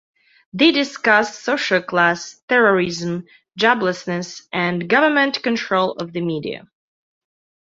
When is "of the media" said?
5.91-6.67